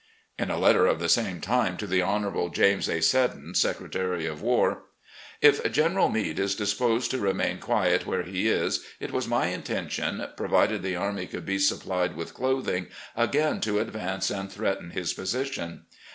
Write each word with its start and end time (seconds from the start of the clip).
In 0.39 0.49
a 0.49 0.57
letter 0.57 0.87
of 0.87 0.99
the 0.99 1.07
same 1.07 1.41
time 1.41 1.77
to 1.77 1.85
the 1.85 2.01
Honourable 2.01 2.49
James 2.49 2.89
A. 2.89 3.01
Seddon, 3.01 3.53
Secretary 3.53 4.25
of 4.25 4.41
War;.. 4.41 4.85
If 5.43 5.63
General 5.71 6.09
Meade 6.09 6.39
is 6.39 6.55
disposed 6.55 7.11
to 7.11 7.19
remain 7.19 7.59
quiet 7.59 8.07
where 8.07 8.23
he 8.23 8.47
is, 8.47 8.83
it 8.99 9.11
was 9.11 9.27
my 9.27 9.49
intention, 9.49 10.25
provided 10.35 10.81
the 10.81 10.95
army 10.95 11.27
could 11.27 11.45
be 11.45 11.59
supplied 11.59 12.15
with 12.15 12.33
clothing, 12.33 12.87
again 13.15 13.61
to 13.61 13.77
advance 13.79 14.31
and 14.31 14.51
threaten 14.51 14.89
his 14.89 15.13
position. 15.13 15.85